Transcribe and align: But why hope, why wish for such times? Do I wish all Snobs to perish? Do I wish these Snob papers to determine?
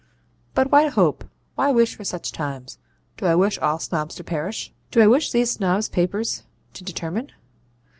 But 0.55 0.71
why 0.71 0.87
hope, 0.87 1.25
why 1.53 1.71
wish 1.71 1.93
for 1.95 2.03
such 2.03 2.31
times? 2.31 2.79
Do 3.17 3.27
I 3.27 3.35
wish 3.35 3.59
all 3.59 3.77
Snobs 3.77 4.15
to 4.15 4.23
perish? 4.23 4.73
Do 4.89 4.99
I 4.99 5.05
wish 5.05 5.31
these 5.31 5.51
Snob 5.51 5.83
papers 5.91 6.41
to 6.73 6.83
determine? 6.83 7.31